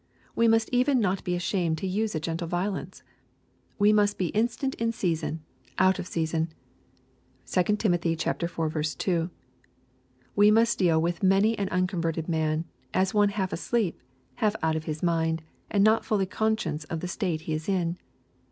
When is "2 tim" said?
7.45-7.93